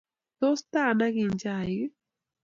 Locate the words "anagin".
0.91-1.33